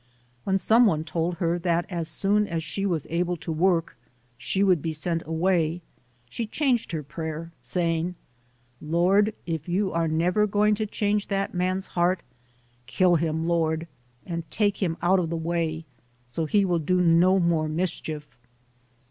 When 0.45 0.57
some 0.57 0.87
one 0.87 1.03
told 1.03 1.35
her 1.35 1.59
that 1.59 1.85
as 1.87 2.07
soon 2.07 2.47
as 2.47 2.63
she 2.63 2.87
was 2.87 3.05
able 3.11 3.37
to 3.37 3.51
work, 3.51 3.95
she 4.35 4.63
would 4.63 4.81
be 4.81 4.93
sent 4.93 5.21
away, 5.27 5.83
she 6.27 6.47
changed 6.47 6.91
her 6.91 7.03
prayer, 7.03 7.51
saying: 7.61 8.15
"Lord, 8.81 9.35
if 9.45 9.69
you 9.69 9.91
are 9.91 10.07
never 10.07 10.47
going 10.47 10.73
to 10.73 10.87
change 10.87 11.27
that 11.27 11.53
man's 11.53 11.85
heart, 11.85 12.23
kill 12.87 13.17
him, 13.17 13.45
Lord, 13.47 13.87
and 14.25 14.49
take 14.49 14.81
him 14.81 14.97
out 15.03 15.19
of 15.19 15.29
the 15.29 15.37
way, 15.37 15.85
so 16.27 16.47
he 16.47 16.65
will 16.65 16.79
do 16.79 16.99
no 16.99 17.37
more 17.39 17.69
mischief". 17.69 18.27